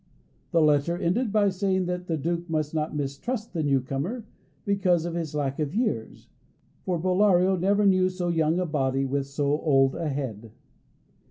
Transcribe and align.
The 0.49 0.63
letter 0.63 0.97
ended 0.97 1.31
by 1.31 1.49
saying 1.49 1.85
that 1.85 2.07
the 2.07 2.17
Duke 2.17 2.49
must 2.49 2.73
not 2.73 2.95
mistrust 2.95 3.53
the 3.53 3.61
new 3.61 3.81
comer 3.81 4.25
because 4.65 5.05
of 5.05 5.13
his 5.13 5.35
lack 5.35 5.59
of 5.59 5.75
years, 5.75 6.27
for 6.85 6.97
Bellario 6.97 7.55
"never 7.55 7.85
knew 7.85 8.09
so 8.09 8.29
young 8.29 8.57
a 8.59 8.65
body 8.65 9.05
with 9.05 9.27
so 9.27 9.59
old 9.61 9.93
a 9.93 10.09
head." 10.09 10.51